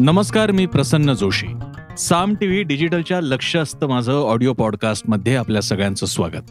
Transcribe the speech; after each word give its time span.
नमस्कार 0.00 0.50
मी 0.50 0.66
प्रसन्न 0.66 1.12
जोशी. 1.12 1.46
साम 1.98 2.34
टीव्ही 2.34 2.62
डिजिटलच्या 2.62 3.20
लक्ष 3.20 3.56
असतं 3.56 3.86
माझं 3.86 4.12
ऑडिओ 4.12 4.52
पॉडकास्टमध्ये 4.52 5.36
आपल्या 5.36 5.62
सगळ्यांचं 5.62 6.06
स्वागत. 6.06 6.50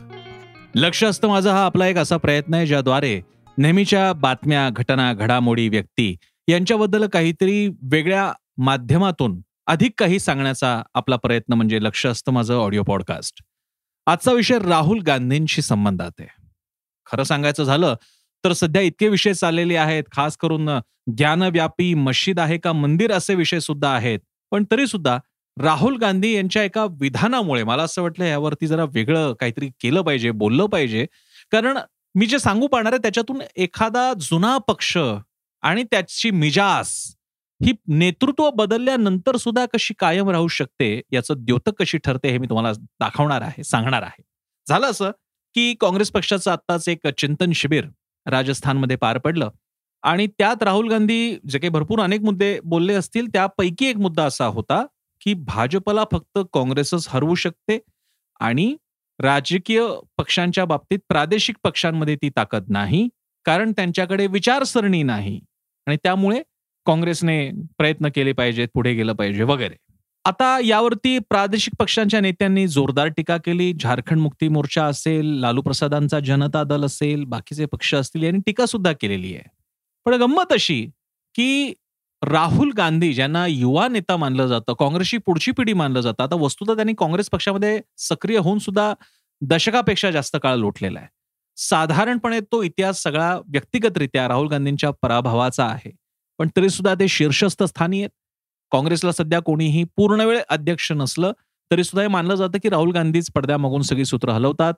लक्ष 0.75 1.03
असतं 1.03 1.27
माझं 1.27 1.51
हा 1.51 1.65
आपला 1.65 1.87
एक 1.87 1.97
असा 1.97 2.17
प्रयत्न 2.17 2.53
आहे 2.53 2.67
ज्याद्वारे 2.67 3.21
नेहमीच्या 3.57 4.13
बातम्या 4.13 4.69
घटना 4.69 5.13
घडामोडी 5.13 5.69
व्यक्ती 5.69 6.15
यांच्याबद्दल 6.47 7.07
काहीतरी 7.07 7.67
वेगळ्या 7.67 8.33
माध्यमातून 8.57 9.41
अधिक 9.67 9.91
काही 9.97 10.19
सांगण्याचा 10.19 10.83
आपला 10.93 11.15
प्रयत्न 11.15 11.53
म्हणजे 11.53 11.83
लक्ष 11.83 12.05
असतं 12.05 12.31
माझं 12.31 12.55
ऑडिओ 12.55 12.83
पॉडकास्ट. 12.83 13.43
आजचा 14.05 14.31
विषय 14.31 14.59
राहुल 14.59 14.99
गांधींशी 14.99 15.61
संबंधात 15.61 16.11
आहे. 16.19 16.29
खरं 17.11 17.23
सांगायचं 17.23 17.63
झालं 17.63 17.95
तर 18.47 18.53
सध्या 18.53 18.81
इतके 18.81 19.07
विषय 19.09 19.33
चाललेले 19.33 19.75
आहेत 19.75 20.03
खास 20.11 20.37
करून 20.37 20.69
ज्ञानव्यापी 21.07 21.93
मशीद 21.93 22.39
आहे 22.39 22.57
का 22.57 22.71
मंदिर 22.73 23.11
असे 23.11 23.35
विषय 23.35 23.59
सुद्धा 23.59 23.89
आहेत. 23.89 24.19
पण 24.51 24.63
तरी 24.71 24.85
सुद्धा 24.87 25.17
राहुल 25.57 25.97
गांधी 25.97 26.33
यांच्या 26.35 26.63
एका 26.63 26.85
विधानामुळे 26.99 27.63
मला 27.63 27.83
असं 27.83 28.01
वाटलं 28.01 28.25
यावरती 28.25 28.67
जरा 28.67 28.83
वेगळं 28.83 29.33
काहीतरी 29.33 29.69
केलं 29.81 30.01
पाहिजे 30.01 30.31
बोललं 30.31 30.65
पाहिजे. 30.65 31.05
कारण 31.51 31.77
मी 32.15 32.25
जे 32.25 32.39
सांगू 32.39 32.67
पाहणार 32.67 32.93
आहे 32.93 33.01
त्याच्यातून 33.01 33.41
एखादा 33.55 34.11
जुना 34.19 34.57
पक्ष 34.57 34.97
आणि 35.63 35.83
त्याची 35.83 36.31
मिजास 36.31 36.95
ही 37.61 37.73
नेतृत्व 37.87 38.49
बदलल्यानंतर 38.49 39.35
सुद्धा 39.35 39.65
कशी 39.65 39.93
कायम 39.99 40.29
राहू 40.29 40.47
शकते 40.47 41.01
याचं 41.11 41.33
द्योतक 41.37 41.81
कशी 41.81 41.97
ठरते 41.97 42.29
हे 42.29 42.37
मी 42.37 42.47
तुम्हाला 42.49 42.71
दाखवणार 42.99 43.41
आहे 43.41 43.63
सांगणार 43.63 44.03
आहे. 44.03 44.23
झालं 44.67 44.87
असं 44.87 45.11
की 45.55 45.73
काँग्रेस 45.73 46.11
पक्षाचं 46.11 46.51
आत्ताच 46.51 46.89
एक 46.89 47.07
चिंतन 47.07 47.51
शिबिर 47.51 47.85
राजस्थानमध्ये 48.27 48.97
पार 48.97 49.17
पडलं. 49.17 49.49
आणि 50.03 50.27
त्यात 50.27 50.63
राहुल 50.63 50.89
गांधी 50.89 51.37
जे 51.49 51.59
काही 51.59 51.69
भरपूर 51.69 51.99
अनेक 51.99 52.21
मुद्दे 52.21 52.59
बोलले 52.63 52.93
असतील 52.93 53.27
त्यापैकी 53.27 53.85
एक 53.85 53.97
मुद्दा 53.97 54.25
असा 54.25 54.45
होता 54.45 54.85
की 55.21 55.33
भाजपला 55.33 56.03
फक्त 56.11 56.39
काँग्रेसच 56.53 57.07
हरवू 57.09 57.35
शकते 57.35 57.79
आणि 58.39 58.75
राजकीय 59.19 59.87
पक्षांच्या 60.17 60.65
बाबतीत 60.65 60.99
प्रादेशिक 61.09 61.55
पक्षांमध्ये 61.63 62.15
ती 62.15 62.29
ताकद 62.29 62.65
नाही 62.67 63.07
कारण 63.45 63.71
त्यांच्याकडे 63.71 64.27
विचारसरणी 64.27 65.03
नाही 65.03 65.39
आणि 65.87 65.97
त्यामुळे 66.03 66.41
काँग्रेसने 66.85 67.51
प्रयत्न 67.77 68.09
केले 68.15 68.31
पाहिजेत 68.31 68.67
पुढे 68.73 68.93
गेलं 68.93 69.13
पाहिजे 69.13 69.43
वगैरे. 69.43 69.75
आता 70.27 70.59
यावरती 70.63 71.19
प्रादेशिक 71.19 71.73
पक्षांच्या 71.79 72.19
नेत्यांनी 72.21 72.67
जोरदार 72.67 73.07
टीका 73.07 73.37
केली. 73.37 73.73
झारखंड 73.79 74.19
मुक्ती 74.19 74.47
मोर्चा 74.47 74.85
असेल 74.85 75.25
लालू 75.39 75.61
प्रसादांचा 75.61 76.19
जनता 76.19 76.63
दल 76.63 76.83
असेल 76.85 77.23
बाकीचे 77.23 77.65
पक्ष 77.65 77.93
असतील 77.95 78.23
यांनी 78.23 78.39
टीका 78.45 78.65
सुद्धा 78.65 78.91
केलेली 78.91 79.33
आहे. 79.35 79.43
पण 80.05 80.13
गंमत 80.13 80.53
अशी 80.53 80.89
की 81.35 81.73
राहुल 82.21 82.71
गांधी 82.77 83.13
ज्यांना 83.13 83.45
युवा 83.47 83.87
नेता 83.87 84.17
मानलं 84.17 84.47
जातं 84.47 84.73
काँग्रेसची 84.73 85.17
पुढची 85.17 85.51
पिढी 85.51 85.73
मानलं 85.73 86.01
जातं 86.01 86.23
आता 86.23 86.35
वस्तुतः 86.35 86.75
त्यांनी 86.75 86.93
काँग्रेस 86.97 87.29
पक्षामध्ये 87.29 87.81
सक्रिय 87.97 88.37
होऊन 88.37 88.59
सुद्धा 88.59 88.93
दशकापेक्षा 89.41 90.11
जास्त 90.11 90.37
काळ 90.43 90.55
लोटलेला 90.55 90.99
आहे. 90.99 91.07
साधारणपणे 91.57 92.39
तो 92.39 92.63
इतिहास 92.63 93.03
सगळा 93.03 93.35
व्यक्तिगतरित्या 93.35 94.27
राहुल 94.27 94.47
गांधींच्या 94.47 94.91
पराभवाचा 95.01 95.65
आहे. 95.65 95.91
पण 96.39 96.49
तरी 96.57 96.69
सुद्धा 96.69 96.93
ते 96.93 97.07
शीर्षस्थ 97.07 97.63
स्थानी 97.63 97.99
आहेत. 97.99 98.09
काँग्रेसला 98.71 99.11
सध्या 99.11 99.39
कोणीही 99.39 99.83
पूर्ण 99.97 100.21
वेळ 100.21 100.39
अध्यक्ष 100.49 100.91
नसलं 100.91 101.31
तरी 101.71 101.83
सुद्धा 101.83 102.01
हे 102.01 102.07
मानलं 102.07 102.35
जातं 102.35 102.57
की 102.63 102.69
राहुल 102.69 102.91
गांधीच 102.91 103.29
पडद्यामागून 103.35 103.81
सगळी 103.81 104.05
सूत्र 104.05 104.31
हलवतात. 104.31 104.73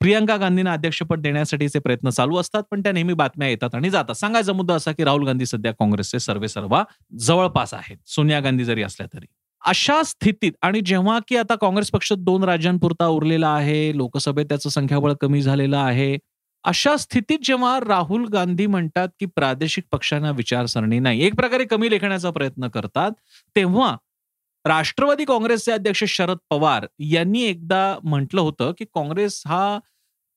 प्रियंका 0.00 0.36
गांधींना 0.36 0.72
अध्यक्षपद 0.72 1.20
देण्यासाठीचे 1.22 1.78
प्रयत्न 1.78 2.10
चालू 2.10 2.36
असतात 2.36 2.62
पण 2.70 2.80
त्या 2.82 2.92
नेहमी 2.92 3.12
बातम्या 3.14 3.48
येतात 3.48 3.74
आणि 3.74 3.90
जातात. 3.90 4.14
सांगायचा 4.14 4.52
मुद्दा 4.52 4.74
असा 4.74 4.92
की 4.92 5.04
राहुल 5.04 5.26
गांधी 5.26 5.46
सध्या 5.46 5.72
काँग्रेसचे 5.72 6.18
सर्वे 6.18 6.48
सर्वा 6.48 6.82
जवळपास 7.18 7.74
आहेत 7.74 7.96
सोनिया 8.06 8.40
गांधी 8.40 8.64
जरी 8.64 8.82
असल्या 8.82 9.06
तरी. 9.14 9.26
अशा 9.62 10.02
स्थितीत 10.02 10.52
आणि 10.62 10.80
जेव्हा 10.80 11.18
की 11.28 11.36
आता 11.36 11.54
काँग्रेस 11.54 11.90
पक्ष 11.90 12.12
दोन 12.12 12.44
राज्यांपुरता 12.44 13.06
उरलेला 13.06 13.48
आहे 13.48 13.96
लोकसभेत 13.96 14.46
त्याचं 14.48 14.70
संख्याबळ 14.70 15.12
कमी 15.20 15.42
झालेलं 15.42 15.76
आहे 15.78 16.16
अशा 16.64 16.96
स्थितीत 16.96 17.38
जेव्हा 17.44 17.78
राहुल 17.80 18.26
गांधी 18.28 18.66
म्हणतात 18.66 19.08
की 19.20 19.26
प्रादेशिक 19.26 19.84
पक्षांना 19.92 20.30
विचारसरणी 20.30 20.98
नाही 20.98 21.22
एक 21.22 21.34
प्रकारे 21.34 21.64
कमी 21.64 21.90
लेखण्याचा 21.90 22.30
प्रयत्न 22.30 22.68
करतात 22.68 23.12
तेव्हा 23.56 23.96
राष्ट्रवादी 24.64 25.24
काँग्रेसचे 25.24 25.72
अध्यक्ष 25.72 26.04
शरद 26.04 26.36
पवार 26.50 26.86
यांनी 27.00 27.42
एकदा 27.42 27.98
म्हटलं 28.04 28.40
होतं 28.40 28.72
की 28.78 28.84
काँग्रेस 28.84 29.42
हा 29.46 29.78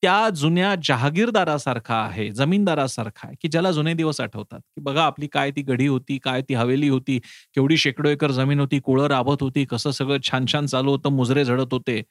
त्या 0.03 0.29
जुन्या 0.29 0.73
जहागीरदारासारखा 0.83 1.95
आहे 1.95 2.29
जमीनदारासारखा 2.31 3.27
आहे 3.27 3.35
की 3.41 3.47
ज्याला 3.47 3.71
जुने 3.71 3.93
दिवस 3.93 4.21
आठवतात 4.21 4.59
की 4.59 4.81
बघा 4.81 5.03
आपली 5.03 5.27
काय 5.27 5.51
ती 5.51 5.61
गढी 5.61 5.87
होती 5.87 6.17
काय 6.17 6.41
ती 6.41 6.53
हवेली 6.53 6.87
होती 6.89 7.19
केवढी 7.55 7.77
शेकडो 7.77 8.09
एकर 8.09 8.31
जमीन 8.31 8.59
होती 8.59 8.79
कुळं 8.79 9.07
राबत 9.07 9.43
होती 9.43 9.65
कसं 9.65 9.91
सगळं 9.91 10.17
छान 10.23 10.45
छान 10.53 10.65
चालू 10.65 10.91
होतं 10.91 11.09
मुजरे 11.09 11.45
झडत 11.45 11.73
होते. 11.73 12.01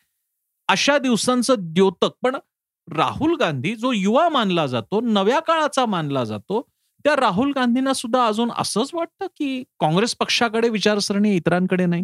अशा 0.68 0.98
दिवसांचं 0.98 1.54
द्योतक 1.60 2.10
पण 2.22 2.36
राहुल 2.92 3.36
गांधी 3.36 3.74
जो 3.76 3.92
युवा 3.92 4.28
मानला 4.28 4.66
जातो 4.66 5.00
नव्या 5.00 5.40
काळाचा 5.40 5.86
मानला 5.86 6.24
जातो 6.24 6.68
त्या 7.04 7.16
राहुल 7.16 7.52
गांधींना 7.54 7.92
सुद्धा 7.92 8.26
अजून 8.26 8.50
असंच 8.58 8.90
वाटतं 8.94 9.26
की 9.26 9.62
काँग्रेस 9.80 10.14
पक्षाकडे 10.14 10.68
विचारसरणी 10.68 11.36
इतरांकडे 11.36 11.86
नाही? 11.86 12.02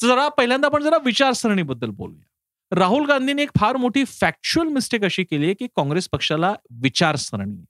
जरा 0.00 0.28
पहिल्यांदा 0.28 0.68
आपण 0.68 0.82
जरा 0.82 0.96
विचारसरणीबद्दल 1.04 1.90
बोलूया. 1.90 2.76
राहुल 2.78 3.06
गांधींनी 3.06 3.42
एक 3.42 3.50
फार 3.60 3.76
मोठी 3.76 4.04
फॅक्च्युअल 4.04 4.68
मिस्टेक 4.68 5.04
अशी 5.04 5.24
केली 5.24 5.44
आहे 5.44 5.54
की 5.54 5.66
काँग्रेस 5.66 6.08
पक्षाला 6.12 6.54
विचारसरणी 6.70 7.64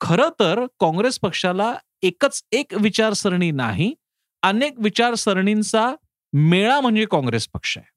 खरं 0.00 0.28
तर 0.40 0.66
काँग्रेस 0.80 1.18
पक्षाला 1.18 1.74
एकच 2.02 2.42
एक 2.52 2.74
विचारसरणी 2.74 3.50
नाही 3.50 3.94
अनेक 4.42 4.74
विचारसरणींचा 4.78 5.94
मेळा 6.32 6.80
म्हणजे 6.80 7.04
काँग्रेस 7.04 7.48
पक्ष 7.48 7.78
आहे. 7.78 7.90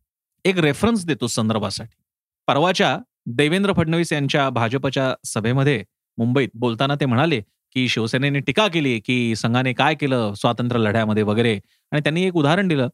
एक 0.50 0.58
रेफरन्स 0.60 1.06
देतो 1.06 1.28
संदर्भासाठी. 1.28 2.04
परवाच्या 2.48 2.98
देवेंद्र 3.38 3.74
फडणवीस 3.74 4.12
यांच्या 4.14 4.50
भाजपच्या 4.50 5.14
सभेमध्ये 5.26 5.84
मुंबईत 6.18 6.50
बोलताना 6.54 6.96
ते 6.96 7.06
म्हणाले 7.06 7.40
की 7.76 7.88
शिवसेनेने 7.90 8.40
टीका 8.40 8.68
केली 8.68 9.00
की 9.00 9.36
संघाने 9.36 9.74
काय 9.74 9.96
केलं 9.96 10.34
स्वातंत्र्य 10.34 10.82
लढ्यामध्ये 10.84 11.24
वगैरे. 11.24 11.54
आणि 11.92 12.02
त्यांनी 12.02 12.24
एक 12.26 12.36
उदाहरण 12.36 12.68
दिलं 12.68 12.88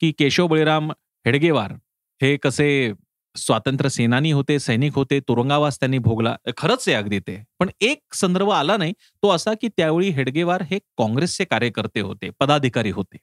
की 0.00 0.10
केशव 0.18 0.46
बळीराम 0.46 0.90
हेडगेवार 1.26 1.72
हे 2.20 2.36
कसे 2.36 2.92
स्वातंत्र्य 3.36 3.90
सेनानी 3.90 4.30
होते 4.32 4.58
सैनिक 4.58 4.94
होते 4.94 5.18
तुरुंगावास 5.20 5.78
त्यांनी 5.80 5.98
भोगला. 5.98 6.34
खरंच 6.56 6.88
आहे 6.88 6.96
अगदी 6.96 7.18
ते. 7.18 7.36
पण 7.58 7.68
एक 7.80 8.14
संदर्भ 8.14 8.50
आला 8.50 8.76
नाही 8.76 8.92
तो 9.22 9.28
असा 9.30 9.52
की 9.60 9.68
त्यावेळी 9.76 10.08
हेडगेवार 10.10 10.62
हे 10.70 10.78
काँग्रेसचे 10.98 11.44
कार्यकर्ते 11.44 12.00
होते 12.00 12.30
पदाधिकारी 12.40 12.90
होते. 12.90 13.16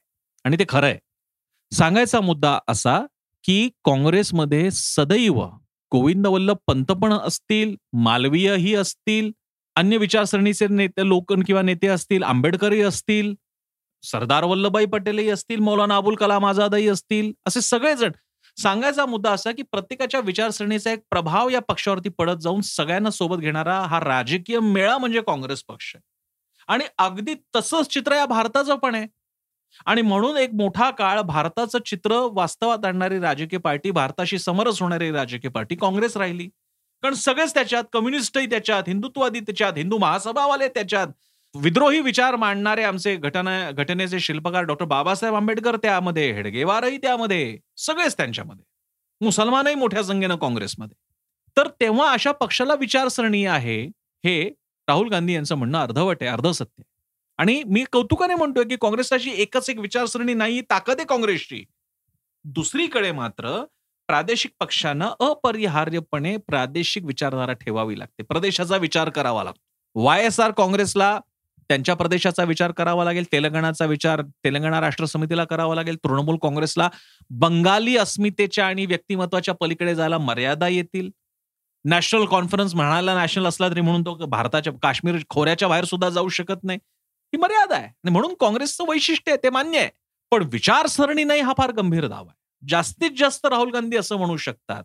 आणि 0.44 0.56
ते 0.58 0.64
खरं 0.68 0.86
आहे. 0.86 0.98
सांगायचा 1.72 2.20
मुद्दा 2.20 2.58
असा 2.68 2.98
की 3.44 3.68
काँग्रेसमध्ये 3.84 4.70
सदैव 4.70 5.44
गोविंद 5.92 6.26
वल्लभ 6.26 6.56
पंत 6.66 6.92
पण 6.92 7.12
असतील 7.12 7.74
मालवीयही 7.92 8.74
असतील 8.74 9.30
अन्य 9.76 9.96
विचारसरणीचे 9.96 10.66
नेते 10.68 11.06
लोक 11.08 11.32
किंवा 11.46 11.62
नेते 11.62 11.86
असतील 11.86 12.22
आंबेडकरही 12.22 12.80
असतील 12.82 13.34
सरदार 14.02 14.44
वल्लभभाई 14.44 14.86
पटेलही 14.86 15.28
असतील 15.30 15.60
मौलाना 15.60 15.96
अबुल 15.96 16.14
कलाम 16.14 16.46
आझादही 16.46 16.88
असतील 16.88 17.32
असे 17.46 17.60
सगळेजण. 17.60 18.10
सांगायचा 18.56 19.06
मुद्दा 19.06 19.30
असा 19.30 19.50
की 19.52 19.62
प्रत्येकाच्या 19.62 20.20
विचारसरणीचा 20.20 20.92
एक 20.92 21.00
प्रभाव 21.10 21.48
या 21.48 21.60
पक्षावरती 21.60 22.08
पडत 22.08 22.40
जाऊन 22.40 22.60
सगळ्यांना 22.60 23.10
सोबत 23.10 23.38
घेणारा 23.38 23.78
हा 23.80 24.00
राजकीय 24.00 24.58
मेळा 24.60 24.96
म्हणजे 24.98 25.20
काँग्रेस 25.20 25.62
पक्ष 25.68 25.94
आणि 26.68 26.84
अगदी 26.98 27.34
तसंच 27.56 27.88
चित्र 27.88 28.14
या 28.14 28.26
भारताचं 28.26 28.76
पण 28.76 28.94
आहे. 28.94 29.06
आणि 29.86 30.02
म्हणून 30.02 30.36
एक 30.36 30.54
मोठा 30.54 30.90
काळ 30.90 31.20
भारताचं 31.20 31.78
चित्र 31.86 32.18
वास्तवात 32.32 32.84
आणणारी 32.84 33.20
राजकीय 33.20 33.58
पार्टी 33.58 33.90
भारताशी 33.90 34.38
समरस 34.38 34.82
होणारी 34.82 35.10
राजकीय 35.12 35.50
पार्टी 35.50 35.74
काँग्रेस 35.74 36.16
राहिली. 36.16 36.48
कारण 37.02 37.14
सगळेच 37.14 37.54
त्याच्यात 37.54 37.84
कम्युनिस्टही 37.92 38.46
त्याच्यात 38.46 38.82
हिंदुत्ववादी 38.86 39.40
त्याच्यात 39.40 39.72
हिंदू 39.76 39.98
महासभावाले 39.98 40.68
त्याच्यात 40.68 41.08
विद्रोही 41.54 42.00
विचार 42.00 42.36
मांडणारे 42.36 42.82
आमचे 42.82 43.16
घटना 43.16 43.70
घटनेचे 43.70 44.20
शिल्पकार 44.20 44.62
डॉक्टर 44.62 44.84
बाबासाहेब 44.84 45.36
आंबेडकर 45.36 45.76
त्यामध्ये 45.76 46.32
हेडगेवारही 46.32 46.96
त्यामध्ये 46.96 47.58
सगळेच 47.76 48.16
त्यांच्यामध्ये. 48.16 48.64
मुसलमानही 49.20 49.74
मोठ्या 49.74 50.02
संख्येनं 50.02 50.36
काँग्रेसमध्ये. 50.36 50.94
तर 51.56 51.68
तेव्हा 51.80 52.12
अशा 52.12 52.32
पक्षाला 52.32 52.74
विचारसरणी 52.74 53.44
आहे 53.46 53.82
हे 54.24 54.42
राहुल 54.88 55.08
गांधी 55.08 55.34
यांचं 55.34 55.54
म्हणणं 55.54 55.78
अर्धवट 55.78 56.16
आहे 56.20 56.30
अर्धसत्य 56.30 56.82
आणि 57.40 57.62
मी 57.66 57.84
कौतुकाने 57.92 58.34
म्हणतोय 58.34 58.64
की 58.64 58.76
काँग्रेसची 58.80 59.30
एकच 59.42 59.70
एक 59.70 59.78
विचारसरणी 59.78 60.34
नाही 60.34 60.60
ताकद 60.60 60.94
आहे 60.98 61.04
काँग्रेसची. 61.06 61.64
दुसरीकडे 62.44 63.12
मात्र 63.12 63.64
प्रादेशिक 64.08 64.52
पक्षानं 64.60 65.10
अपरिहार्यपणे 65.20 66.36
प्रादेशिक 66.36 67.04
विचारधारा 67.04 67.52
ठेवावी 67.52 67.98
लागते. 67.98 68.22
प्रदेशाचा 68.22 68.76
विचार 68.76 69.08
करावा 69.08 69.44
लागतो. 69.44 69.60
वाय 69.94 70.24
एस 70.24 70.40
आर 70.40 70.50
काँग्रेसला 70.50 71.18
त्यांच्या 71.68 71.94
प्रदेशाचा 71.94 72.44
विचार 72.44 72.72
करावा 72.72 73.04
लागेल 73.04 73.24
तेलंगणाचा 73.32 73.84
विचार 73.84 74.22
तेलंगणा 74.22 74.80
राष्ट्र 74.80 75.04
समितीला 75.04 75.44
करावा 75.44 75.74
लागेल 75.74 75.96
तृणमूल 75.96 76.36
काँग्रेसला 76.42 76.90
बंगाली 77.30 77.96
अस्मितेच्या 77.96 78.66
आणि 78.66 78.86
व्यक्तिमत्वाच्या 78.86 79.54
पलीकडे 79.54 79.94
जायला 79.94 80.18
मर्यादा 80.18 80.68
येतील. 80.68 81.10
नॅशनल 81.84 82.24
कॉन्फरन्स 82.24 82.74
म्हणायला 82.74 83.14
नॅशनल 83.14 83.46
असला 83.46 83.68
तरी 83.68 83.80
म्हणून 83.80 84.02
तो 84.02 84.14
भारताच्या 84.14 84.72
काश्मीर 84.82 85.16
खोऱ्याच्या 85.28 85.68
बाहेर 85.68 85.84
सुद्धा 85.84 86.08
जाऊ 86.08 86.28
शकत 86.28 86.64
नाही. 86.64 86.78
ही 87.32 87.38
मर्यादा 87.38 87.76
आहे. 87.76 88.10
म्हणून 88.10 88.34
काँग्रेसचं 88.40 88.84
वैशिष्ट्य 88.88 89.30
आहे 89.32 89.38
ते 89.42 89.50
मान्य 89.50 89.78
आहे. 89.78 89.88
पण 90.32 90.42
विचारसरणी 90.52 91.24
नाही 91.24 91.40
हा 91.40 91.52
फार 91.58 91.70
गंभीर 91.72 92.06
दावा 92.06 92.20
आहे. 92.20 92.66
जास्तीत 92.68 93.10
जास्त 93.18 93.46
राहुल 93.46 93.70
गांधी 93.70 93.96
असं 93.96 94.16
म्हणू 94.16 94.36
शकतात 94.36 94.84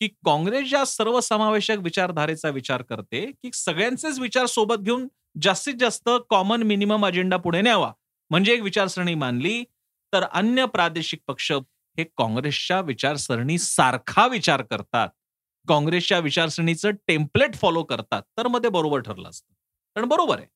की 0.00 0.08
काँग्रेस 0.08 0.68
ज्या 0.68 0.84
सर्वसमावेशक 0.84 1.78
विचारधारेचा 1.78 2.48
विचार 2.48 2.82
करते 2.82 3.24
की 3.26 3.50
सगळ्यांचेच 3.54 4.18
विचार 4.18 4.46
सोबत 4.46 4.78
घेऊन 4.78 5.06
जास्तीत 5.42 5.74
जास्त 5.80 6.08
कॉमन 6.30 6.62
मिनिमम 6.62 7.06
अजेंडा 7.06 7.36
पुढे 7.36 7.60
न्यावा 7.60 7.92
म्हणजे 8.30 8.52
एक 8.54 8.62
विचारसरणी 8.62 9.14
मानली 9.14 9.62
तर 10.12 10.22
अन्य 10.32 10.66
प्रादेशिक 10.66 11.20
पक्ष 11.28 11.50
हे 11.98 12.04
काँग्रेसच्या 12.16 12.80
विचारसरणी 12.80 13.58
सारखा 13.58 14.26
विचार 14.26 14.62
करतात. 14.62 15.08
काँग्रेसच्या 15.68 16.18
विचारसरणीचं 16.18 16.90
टेम्पलेट 17.08 17.54
फॉलो 17.54 17.82
करतात. 17.82 18.22
तर 18.38 18.46
मग 18.46 18.62
ते 18.62 18.68
बरोबर 18.68 19.00
ठरलं 19.00 19.28
असतं. 19.28 19.52
कारण 19.96 20.08
बरोबर 20.08 20.38
आहे. 20.38 20.46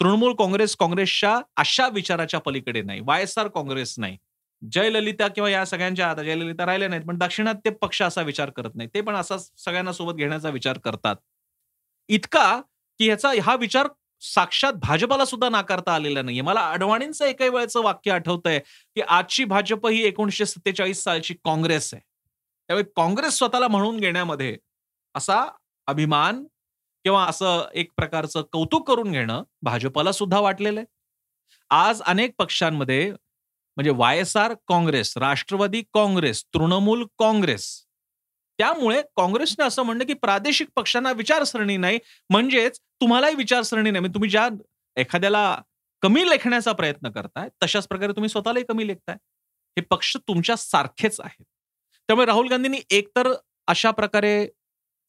तृणमूल 0.00 0.32
काँग्रेस 0.38 0.74
काँग्रेसच्या 0.76 1.38
अशा 1.56 1.86
विचाराच्या 1.88 2.40
पलीकडे 2.40 2.82
नाही 2.82 3.00
वाय 3.06 3.22
एस 3.22 3.36
आर 3.38 3.48
काँग्रेस 3.48 3.94
नाही. 3.98 4.16
जयललिता 4.62 5.26
किंवा 5.28 5.48
या 5.50 5.64
सगळ्यांच्या 5.66 6.08
आता 6.10 6.22
जयललिता 6.22 6.66
राहिल्या 6.66 6.88
नाहीत 6.88 7.04
पण 7.06 7.18
दक्षिणात 7.18 7.54
ते 7.64 7.70
पक्ष 7.82 8.00
असा 8.02 8.22
विचार 8.22 8.50
करत 8.56 8.74
नाही 8.74 8.88
ते 8.94 9.00
पण 9.00 9.14
असा 9.16 9.36
सगळ्यांना 9.38 9.92
सोबत 9.92 10.14
घेण्याचा 10.14 10.48
विचार 10.50 10.78
करतात. 10.84 11.16
इतका 12.08 12.60
की 13.00 13.06
ह्याचा 13.06 13.30
हा 13.44 13.54
विचार 13.60 13.88
साक्षात 14.22 14.72
भाजपाला 14.82 15.24
सुद्धा 15.24 15.48
नाकारता 15.48 15.94
आलेला 15.94 16.22
नाहीये. 16.22 16.42
मला 16.42 16.60
अडवाणींचं 16.70 17.24
एका 17.26 17.46
वेळेचं 17.54 17.82
वाक्य 17.82 18.10
आठवतंय 18.12 18.58
की 18.96 19.00
आजची 19.00 19.44
भाजप 19.44 19.86
ही 19.86 20.02
एकोणीशे 20.06 20.46
सत्तेचाळीस 20.46 21.02
सालची 21.04 21.34
काँग्रेस 21.44 21.92
आहे. 21.94 22.02
त्यामुळे 22.68 22.84
काँग्रेस 22.96 23.38
स्वतःला 23.38 23.68
म्हणून 23.68 23.96
घेण्यामध्ये 24.00 24.56
असा 25.14 25.44
अभिमान 25.88 26.44
किंवा 27.06 27.24
असं 27.24 27.68
एक 27.74 27.90
प्रकारचं 27.96 28.42
कौतुक 28.52 28.88
करून 28.88 29.12
घेणं 29.12 29.42
भाजपला 29.62 30.12
सुद्धा 30.12 30.40
वाटलेलं 30.40 30.80
आहे. 30.80 30.86
आज 31.70 32.00
अनेक 32.02 32.34
पक्षांमध्ये 32.38 33.10
म्हणजे 33.12 33.90
Y 33.90 34.18
S 34.18 34.36
R 34.36 34.54
Congress 34.68 35.16
Rashtravadi 35.16 35.82
Congress 35.94 36.44
Trinamool 36.54 37.04
Congress 37.18 37.68
त्यामुळे 38.58 39.02
काँग्रेसने 39.16 39.64
असं 39.64 39.82
म्हणणं 39.82 40.04
की 40.04 40.14
प्रादेशिक 40.14 40.68
पक्षांना 40.76 41.12
विचारसरणी 41.12 41.76
नाही. 41.76 41.98
म्हणजेच 42.30 42.80
तुम्हालाही 42.80 43.34
विचारसरणी 43.34 43.90
नाही. 43.90 44.00
म्हणजे 44.00 44.14
तुम्ही 44.14 44.30
ज्या 44.30 44.48
एखाद्याला 44.96 45.62
कमी 46.02 46.28
लेखण्याचा 46.30 46.72
प्रयत्न 46.72 47.10
करताय 47.10 47.48
तशाच 47.62 47.88
प्रकारे 47.88 48.12
तुम्ही 48.12 48.28
स्वतःलाही 48.28 48.64
कमी 48.64 48.86
लेखताय. 48.86 49.16
हे 49.76 49.80
पक्ष 49.80 50.16
तुमच्या 50.16 50.56
सारखेच 50.56 51.20
आहेत. 51.20 51.44
त्यामुळे 52.08 52.26
राहुल 52.26 52.48
गांधींनी 52.48 52.80
एकतर 52.90 53.32
अशा 53.66 53.90
प्रकारे 53.90 54.48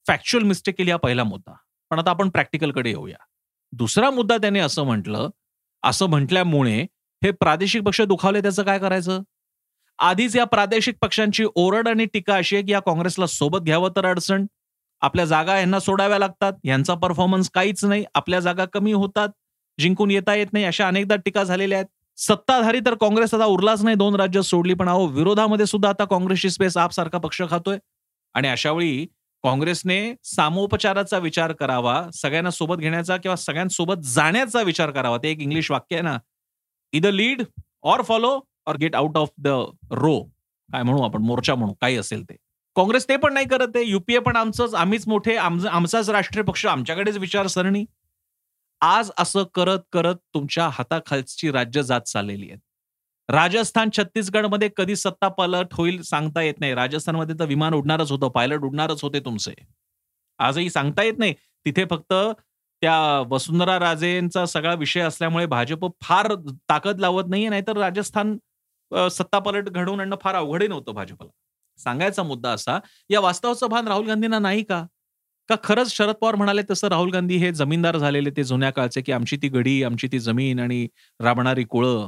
फॅक्च्युअल 0.07 0.45
मिस्टेक 0.45 0.77
केली 0.77 0.91
हा 0.91 0.97
पहिला 0.97 1.23
मुद्दा. 1.23 1.55
पण 1.89 1.99
आता 1.99 2.09
आपण 2.09 2.29
प्रॅक्टिकलकडे 2.29 2.89
येऊया. 2.89 3.17
दुसरा 3.71 4.09
मुद्दा 4.09 4.37
त्याने 4.37 4.59
असं 4.59 4.83
म्हटलं 4.83 5.29
असं 5.83 6.05
म्हटल्यामुळे 6.05 6.81
हे 7.23 7.31
प्रादेशिक 7.31 7.83
पक्ष 7.83 8.01
दुखावले 8.01 8.41
त्याचं 8.41 8.63
काय 8.63 8.79
करायचं? 8.79 9.21
आधीच 9.99 10.35
या 10.35 10.43
प्रादेशिक 10.43 10.95
पक्षांची 11.01 11.45
ओरड 11.55 11.87
आणि 11.87 12.05
टीका 12.05 12.35
अशी 12.35 12.55
आहे 12.55 12.65
की 12.65 12.71
या 12.71 12.79
काँग्रेसला 12.79 13.25
सोबत 13.25 13.59
घ्यावं 13.59 13.89
तर 13.95 14.05
अडचण. 14.05 14.45
आपल्या 15.01 15.25
जागा 15.25 15.59
यांना 15.59 15.79
सोडाव्या 15.79 16.19
लागतात. 16.19 16.53
यांचा 16.63 16.93
परफॉर्मन्स 16.93 17.49
काहीच 17.49 17.85
नाही. 17.85 18.05
आपल्या 18.15 18.39
जागा 18.39 18.65
कमी 18.65 18.91
होतात. 18.91 19.29
जिंकून 19.79 20.11
येता 20.11 20.35
येत 20.35 20.53
नाही. 20.53 20.65
अशा 20.65 20.87
अनेकदा 20.87 21.15
टीका 21.15 21.43
झालेल्या 21.43 21.77
आहेत. 21.77 21.87
सत्ताधारी 22.17 22.79
तर 22.79 22.93
काँग्रेस 22.93 23.33
आता 23.33 23.45
उरलाच 23.45 23.83
नाही. 23.83 23.95
दोन 23.95 24.15
राज्य 24.15 24.41
सोडली 24.41 24.73
पण 24.73 24.89
अहो 24.89 25.05
विरोधामध्ये 25.05 25.65
सुद्धा 25.65 25.89
आता 25.89 26.05
काँग्रेसची 26.05 26.49
स्पेस 26.49 26.77
आपसारखा 26.77 27.17
पक्ष 27.17 27.41
खातोय. 27.49 27.77
आणि 28.33 28.47
अशावेळी 28.47 29.07
काँग्रेसने 29.43 29.99
सामोपचाराचा 30.25 31.17
विचार 31.17 31.51
करावा 31.53 32.01
सगळ्यांना 32.13 32.49
सोबत 32.51 32.77
घेण्याचा 32.77 33.17
किंवा 33.17 33.35
सगळ्यांसोबत 33.35 34.01
जाण्याचा 34.05 34.61
विचार 34.61 34.91
करावा 34.91 35.17
ते 35.23 35.29
एक 35.31 35.39
इंग्लिश 35.41 35.71
वाक्य 35.71 35.95
आहे 35.95 36.03
ना. 36.03 36.17
Either 36.93 37.05
lead 37.05 37.43
or 37.83 38.01
follow 38.01 38.39
or 38.67 38.77
get 38.77 38.95
out 38.95 39.17
of 39.17 39.29
the 39.39 39.47
row 39.91 40.19
काय 40.69 40.83
म्हणू 40.83 41.03
आपण? 41.03 41.21
मोर्चा 41.23 41.55
म्हणू 41.55 41.73
काही 41.81 41.97
असेल 41.97 42.23
ते. 42.23 42.35
काँग्रेस 42.75 43.07
ते 43.09 43.15
पण 43.17 43.33
नाही 43.33 43.45
करत 43.49 43.75
आहे 43.75 43.85
युपीए 43.85 44.19
पण 44.19 44.35
आमचंच 44.35 44.73
आम्हीच 44.75 45.07
मोठे 45.07 45.35
आमचाच 45.37 46.09
राष्ट्रीय 46.09 46.43
पक्ष 46.43 46.65
आमच्याकडेच 46.65 47.17
विचारसरणी. 47.17 47.85
आज 48.81 49.11
असं 49.19 49.43
करत 49.55 49.79
करत 49.93 50.15
तुमच्या 50.33 50.67
हाताखालची 50.73 51.51
राज्य 51.51 51.83
जात 51.83 52.01
चाललेली 52.07 52.49
आहेत 52.49 52.59
राजस्थान 53.29 53.89
छत्तीसगडमध्ये 53.93 54.69
कधी 54.77 54.95
सत्ता 54.95 55.27
पलट 55.27 55.73
होईल 55.73 56.01
सांगता 56.01 56.41
येत 56.41 56.59
नाही. 56.59 56.73
राजस्थानमध्ये 56.73 57.35
तर 57.39 57.45
विमान 57.45 57.73
उडणारच 57.73 58.11
होतं 58.11 58.29
पायलट 58.29 58.63
उडणारच 58.63 59.01
होते 59.03 59.19
तुमचे. 59.19 59.53
आजही 60.39 60.69
सांगता 60.69 61.03
येत 61.03 61.17
नाही. 61.19 61.33
तिथे 61.65 61.85
फक्त 61.91 62.13
त्या 62.81 62.95
वसुंधरा 63.29 63.77
राजेंचा 63.79 64.45
सगळा 64.45 64.73
विषय 64.73 65.01
असल्यामुळे 65.01 65.45
भाजप 65.45 65.85
फार 66.01 66.33
ताकद 66.69 66.99
लावत 66.99 67.27
नाहीये 67.29 67.49
नाहीतर 67.49 67.77
राजस्थान 67.77 68.37
सत्ता 69.11 69.39
पलट 69.39 69.69
घडवून 69.69 69.99
आणणं 69.99 70.15
फार 70.21 70.35
अवघडही 70.35 70.67
नव्हतं 70.67 70.93
भाजपला. 70.93 71.29
सांगायचा 71.79 72.23
मुद्दा 72.23 72.51
असा 72.51 72.79
या 73.09 73.19
वास्तवाचं 73.19 73.67
भान 73.69 73.87
राहुल 73.87 74.05
गांधींना 74.07 74.39
नाही 74.39 74.63
का? 74.63 74.83
का 75.49 75.55
खरंच 75.63 75.91
शरद 75.91 76.15
पवार 76.15 76.35
म्हणाले 76.35 76.61
तसं 76.71 76.87
राहुल 76.87 77.09
गांधी 77.11 77.35
हे 77.37 77.51
जमीनदार 77.53 77.97
झालेले 77.97 78.29
ते 78.37 78.43
जुन्या 78.43 78.69
काळचे 78.71 79.01
की 79.01 79.11
आमची 79.11 79.37
ती 79.41 79.47
गडी 79.49 79.81
आमची 79.83 80.07
ती 80.11 80.19
जमीन 80.19 80.59
आणि 80.59 80.87
राबणारी 81.19 81.63
कुळं 81.63 82.07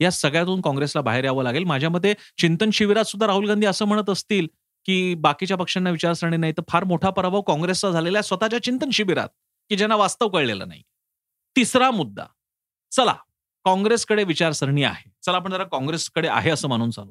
या 0.00 0.10
सगळ्यातून 0.10 0.60
काँग्रेसला 0.60 1.02
बाहेर 1.02 1.24
यावं 1.24 1.44
लागेल. 1.44 1.64
माझ्या 1.64 1.90
मते 1.90 2.12
चिंतन 2.38 2.70
शिबिरात 2.72 3.04
सुद्धा 3.04 3.26
राहुल 3.26 3.46
गांधी 3.48 3.66
असं 3.66 3.84
म्हणत 3.84 4.10
असतील 4.10 4.46
की 4.86 5.14
बाकीच्या 5.18 5.56
पक्षांना 5.56 5.90
विचारसरणी 5.90 6.36
नाही 6.36 6.52
तर 6.52 6.62
फार 6.68 6.84
मोठा 6.84 7.10
पराभव 7.10 7.40
काँग्रेसचा 7.40 7.90
झालेला 7.90 8.18
आहे 8.18 8.26
स्वतःच्या 8.26 8.62
चिंतन 8.62 8.90
शिबिरात 8.92 9.28
की 9.70 9.76
ज्यांना 9.76 9.96
वास्तव 9.96 10.28
कळलेलं 10.28 10.68
नाही. 10.68 10.82
तिसरा 11.56 11.90
मुद्दा 11.90 12.24
चला 12.92 13.14
काँग्रेसकडे 13.64 14.24
विचारसरणी 14.24 14.82
आहे. 14.82 15.10
चला 15.22 15.36
आपण 15.36 15.52
जरा 15.52 15.64
काँग्रेसकडे 15.64 16.28
आहे 16.28 16.50
असं 16.50 16.68
मानून 16.68 16.90
चालू. 16.90 17.10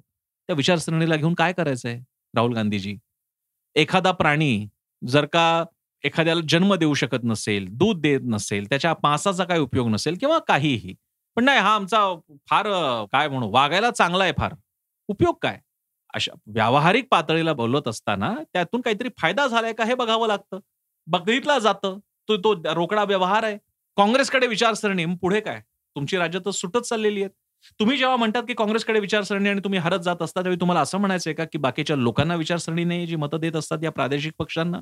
त्या 0.49 0.55
विचारसरणीला 0.55 1.15
घेऊन 1.15 1.33
काय 1.33 1.53
करायचंय 1.53 1.99
राहुल 2.33 2.53
गांधीजी? 2.53 2.95
एखादा 3.75 4.11
प्राणी 4.11 4.67
जर 5.01 5.25
का 5.25 5.63
एखाद्याला 6.03 6.41
जन्म 6.49 6.73
देऊ 6.75 6.93
शकत 6.93 7.23
नसेल 7.23 7.65
दूध 7.71 7.99
देत 8.01 8.21
नसेल 8.23 8.65
त्याच्या 8.69 8.93
मांसाचा 9.03 9.43
काही 9.43 9.61
उपयोग 9.61 9.87
नसेल 9.89 10.15
किंवा 10.19 10.37
काहीही 10.39 10.93
पण 11.37 11.43
नाही 11.45 11.59
हा 11.59 11.73
आमचा 11.75 11.99
फार 12.49 12.67
काय 13.11 13.27
म्हणू 13.27 13.49
वागायला 13.51 13.89
चांगला 13.91 14.23
आहे 14.23 14.33
फार. 14.37 14.53
उपयोग 15.09 15.35
काय? 15.41 15.59
अशा 16.13 16.31
व्यावहारिक 16.53 17.07
पातळीला 17.11 17.53
बोलत 17.53 17.87
असताना 17.87 18.33
त्यातून 18.53 18.81
काहीतरी 18.81 19.09
फायदा 19.19 19.45
झालाय 19.47 19.73
का 19.73 19.83
हे 19.85 19.95
बघावं 19.95 20.27
लागतं. 20.27 20.59
बघितला 21.07 21.57
जातं 21.59 21.97
तो 22.29 22.37
तो 22.37 22.53
रोकडा 22.75 23.03
व्यवहार 23.03 23.43
आहे. 23.43 23.57
काँग्रेसकडे 23.97 24.47
विचारसरणी 24.47 25.05
पुढे 25.21 25.39
काय? 25.39 25.59
तुमची 25.95 26.17
राज्य 26.17 26.39
तर 26.45 26.51
सुटत 26.51 26.77
चाललेली 26.79 27.21
आहेत. 27.21 27.31
तुम्ही 27.79 27.97
जेव्हा 27.97 28.15
म्हणतात 28.15 28.43
की 28.43 28.53
काँग्रेसकडे 28.53 28.99
विचारसरणी 28.99 29.49
आणि 29.49 29.61
तुम्ही 29.63 29.79
हरत 29.79 29.99
जात 29.99 30.21
असता 30.21 30.41
त्यावेळी 30.41 30.59
तुम्हाला 30.59 30.81
असं 30.81 30.97
म्हणायचंय 30.97 31.33
का 31.33 31.45
की 31.45 31.57
बाकीच्या 31.57 31.95
लोकांना 31.95 32.35
विचारसरणी 32.35 32.83
नाही 32.83 33.07
जी 33.07 33.15
मतं 33.15 33.39
देत 33.39 33.55
असतात 33.55 33.83
या 33.83 33.91
प्रादेशिक 33.91 34.33
पक्षांना? 34.39 34.79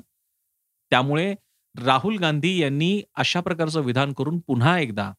त्यामुळे 0.92 1.34
राहुल 1.74 2.16
गांधी 2.16 2.56
यांनी 2.62 3.00
अशा 3.14 3.40
प्रकारचं 3.40 3.80
विधान 3.80 4.12
करून 4.12 4.38
पुन्हा 4.38 4.78
एकदा 4.78 5.12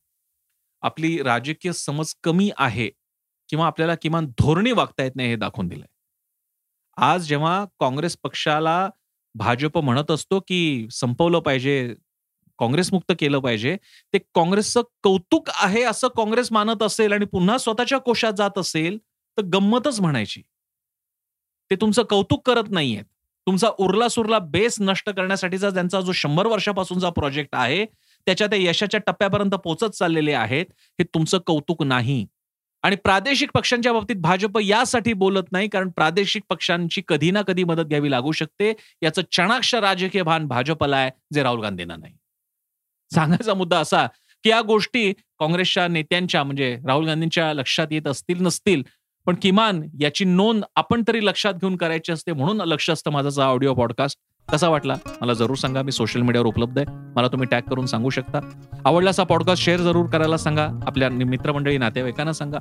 आपली 0.83 1.17
राजकीय 1.23 1.71
समज 1.73 2.13
कमी 2.23 2.49
आहे 2.57 2.89
किंवा 3.49 3.67
आपल्याला 3.67 3.95
किमान 3.95 4.25
धोरणे 4.39 4.71
वागता 4.71 5.03
येत 5.03 5.15
नाही 5.15 5.29
हे 5.29 5.35
दाखवून 5.35 5.67
दिलंय. 5.67 5.87
आज 6.97 7.27
जेव्हा 7.27 7.65
काँग्रेस 7.79 8.17
पक्षाला 8.23 8.89
भाजप 9.35 9.77
म्हणत 9.77 10.11
असतो 10.11 10.39
की 10.39 10.87
संपवलं 10.91 11.39
पाहिजे 11.39 11.93
काँग्रेस 12.59 12.91
मुक्त 12.93 13.11
केलं 13.19 13.39
पाहिजे 13.39 13.75
ते 14.13 14.17
काँग्रेसचं 14.35 14.81
कौतुक 15.03 15.49
आहे 15.53 15.83
असं 15.83 16.07
काँग्रेस 16.07 16.51
मानत 16.51 16.83
असेल 16.83 17.13
आणि 17.13 17.25
पुन्हा 17.25 17.57
स्वतःच्या 17.57 17.97
कोशात 17.97 18.33
जात 18.33 18.57
असेल 18.57 18.97
तर 19.37 19.41
गंमतच 19.43 19.99
म्हणायची. 19.99 20.41
ते 21.71 21.75
तुमचं 21.75 22.03
कौतुक 22.03 22.45
करत 22.47 22.69
नाहीयेत. 22.71 23.03
तुमचा 23.47 23.69
उरला 23.79 24.07
सुरला 24.09 24.39
बेस 24.39 24.75
नष्ट 24.81 25.09
करण्यासाठीचा 25.09 25.69
त्यांचा 25.69 26.01
जो 26.01 26.11
शंभर 26.11 26.45
वर्षापासूनचा 26.45 27.09
प्रोजेक्ट 27.09 27.55
आहे 27.55 27.85
त्याच्या 28.27 28.47
त्या 28.47 28.59
यशाच्या 28.59 28.99
टप्प्यापर्यंत 29.07 29.51
पोचत 29.51 29.85
चाललेले 29.85 30.33
आहेत 30.33 30.65
हे 30.99 31.03
तुमचं 31.03 31.37
कौतुक 31.45 31.83
नाही. 31.83 32.25
आणि 32.83 32.95
प्रादेशिक 32.95 33.51
पक्षांच्या 33.53 33.93
बाबतीत 33.93 34.15
भाजप 34.15 34.57
यासाठी 34.63 35.13
बोलत 35.13 35.51
नाही 35.51 35.67
कारण 35.67 35.89
प्रादेशिक 35.89 36.43
पक्षांची 36.49 37.01
कधी 37.07 37.31
ना 37.31 37.41
कधी 37.41 37.63
मदत 37.63 37.85
घ्यावी 37.85 38.11
लागू 38.11 38.31
शकते. 38.31 38.73
याचं 39.03 39.21
चणाक्ष 39.31 39.75
राजकीय 39.75 40.23
भान 40.23 40.45
भाजपला 40.47 40.97
आहे 40.97 41.11
जे 41.33 41.43
राहुल 41.43 41.61
गांधींना 41.61 41.95
नाही. 41.95 42.13
सांगायचा 43.11 43.53
मुद्दा 43.53 43.79
असा 43.79 44.07
की 44.43 44.49
या 44.49 44.61
गोष्टी 44.61 45.11
काँग्रेसच्या 45.39 45.87
नेत्यांच्या 45.87 46.43
म्हणजे 46.43 46.75
राहुल 46.87 47.05
गांधींच्या 47.05 47.53
लक्षात 47.53 47.87
येत 47.91 48.07
असतील 48.07 48.41
नसतील 48.41 48.83
पण 49.25 49.35
किमान 49.41 49.81
याची 50.01 50.25
नोंद 50.25 50.63
आपण 50.75 51.03
तरी 51.07 51.25
लक्षात 51.25 51.53
घेऊन 51.53 51.75
करायची 51.77 52.11
असते 52.11 52.33
म्हणून 52.33 52.61
लक्ष 52.61 52.89
असतं 52.89 53.11
माझा 53.11 53.45
ऑडिओ 53.45 53.73
पॉडकास्ट. 53.73 54.19
कसा 54.51 54.67
वाटला? 54.67 54.93
मला 55.21 55.33
जरूर 55.33 55.55
सांगा. 55.55 55.81
मी 55.81 55.91
सोशल 55.91 56.21
मीडियावर 56.21 56.47
उपलब्ध 56.47 56.77
आहे. 56.77 56.97
मला 57.15 57.27
तुम्ही 57.27 57.47
टॅग 57.47 57.61
करून 57.61 57.85
सांगू 57.85 58.09
शकता. 58.09 58.39
आवडला 58.85 59.09
असा 59.09 59.23
पॉडकास्ट 59.23 59.63
शेअर 59.63 59.79
जरूर 59.79 60.05
करायला 60.05 60.37
सांगा. 60.37 60.67
आपल्या 60.87 61.09
मित्रमंडळी 61.09 61.77
नातेवाईकांना 61.77 62.33
सांगा. 62.33 62.57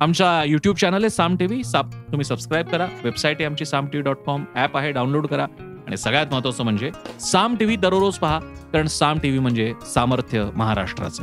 आमच्या 0.00 0.44
युट्यूब 0.44 0.76
चॅनल 0.76 1.02
आहे 1.02 1.10
साम 1.10 1.36
टीव्ही. 1.36 1.64
साप 1.64 1.86
तुम्ही 1.92 2.24
सबस्क्राईब 2.24 2.66
करा. 2.66 2.86
वेबसाईट 3.04 3.36
आहे 3.36 3.44
आमची 3.44 3.64
Saam 3.64 3.86
TV 3.86 4.04
dot 4.04 4.16
com 4.26 4.44
app 4.56 4.76
आहे 4.76 4.92
डाउनलोड 4.92 5.26
करा. 5.26 5.46
आणि 5.86 5.96
सगळ्यात 5.96 6.26
महत्वाचं 6.30 6.64
म्हणजे 6.64 6.90
साम 7.20 7.56
टीव्ही 7.56 7.76
दररोज 7.76 8.14
पहा. 8.14 8.38
कारण 8.72 8.86
साम 8.86 9.18
टीव्ही 9.18 9.40
म्हणजे 9.40 9.72
सामर्थ्य 9.94 10.48
महाराष्ट्राचं. 10.54 11.22